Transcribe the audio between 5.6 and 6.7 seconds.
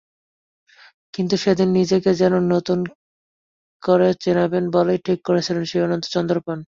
Shivnarine Chanderpaul.